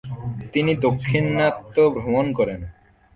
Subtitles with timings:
[0.53, 2.59] তিনি দাক্ষিনাত্য ভ্রমণ করেন।